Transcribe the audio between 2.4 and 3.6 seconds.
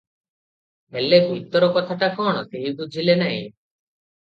କେହି ବୁଝିଲେ ନାହିଁ।